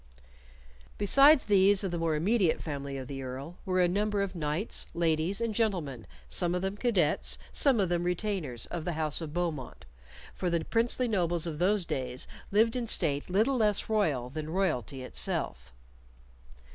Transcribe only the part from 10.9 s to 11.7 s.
nobles of